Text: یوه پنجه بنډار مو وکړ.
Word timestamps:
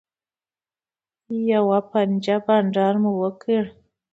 یوه 1.51 1.79
پنجه 1.91 2.37
بنډار 2.45 2.95
مو 3.01 3.11
وکړ. 3.21 3.63